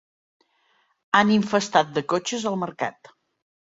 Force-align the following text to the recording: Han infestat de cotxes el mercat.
Han 1.19 1.33
infestat 1.37 1.93
de 1.99 2.05
cotxes 2.15 2.49
el 2.53 2.59
mercat. 2.67 3.13